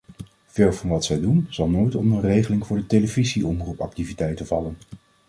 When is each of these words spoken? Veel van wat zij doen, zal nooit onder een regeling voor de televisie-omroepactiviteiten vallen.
Veel 0.45 0.73
van 0.73 0.89
wat 0.89 1.05
zij 1.05 1.19
doen, 1.19 1.45
zal 1.49 1.69
nooit 1.69 1.95
onder 1.95 2.17
een 2.17 2.29
regeling 2.29 2.65
voor 2.67 2.77
de 2.77 2.85
televisie-omroepactiviteiten 2.87 4.47
vallen. 4.47 4.75